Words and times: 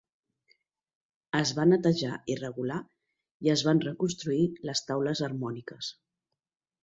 Es 1.39 1.51
va 1.57 1.65
netejar 1.71 2.15
i 2.35 2.37
regular, 2.39 2.79
i 3.47 3.51
es 3.55 3.63
van 3.67 3.83
reconstruir 3.85 4.49
les 4.71 4.83
taules 4.87 5.21
harmòniques. 5.29 5.93